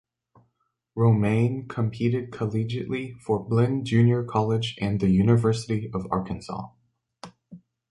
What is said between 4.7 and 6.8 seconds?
and the University of Arkansas.